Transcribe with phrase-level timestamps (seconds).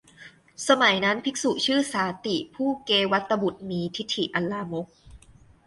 [0.67, 4.85] สมัยนั้น ภิกษุชื่อสาติ ผู้เกวัฏฏบุตรมีทิฏฐิอันลามก